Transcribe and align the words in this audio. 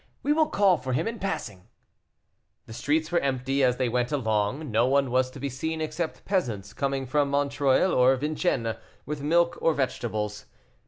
We 0.23 0.33
will 0.33 0.47
call 0.47 0.77
for 0.77 0.93
him 0.93 1.07
in 1.07 1.19
passing." 1.19 1.67
The 2.65 2.73
streets 2.73 3.11
were 3.11 3.19
empty 3.19 3.63
as 3.63 3.77
they 3.77 3.87
went 3.87 4.11
along; 4.11 4.71
no 4.71 4.87
one 4.87 5.11
was 5.11 5.29
to 5.29 5.39
be 5.39 5.47
seen 5.47 5.79
except 5.79 6.25
peasants 6.25 6.73
coming 6.73 7.05
from 7.05 7.29
Montreuil 7.29 7.93
or 7.93 8.15
Vincennes, 8.15 8.77
with 9.05 9.21
milk 9.21 9.59
or 9.61 9.75
vegetables. 9.75 10.47